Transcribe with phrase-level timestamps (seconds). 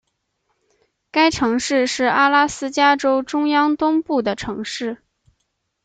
[1.11, 4.97] 该城市是阿拉斯加州中央东部的城市。